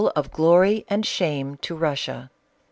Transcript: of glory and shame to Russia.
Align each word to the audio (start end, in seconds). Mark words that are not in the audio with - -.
of 0.15 0.31
glory 0.31 0.83
and 0.89 1.05
shame 1.05 1.57
to 1.57 1.75
Russia. 1.75 2.31